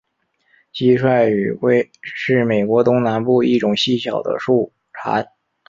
[0.73, 5.27] 蟋蟀雨蛙是美国东南部一种细小的树蟾。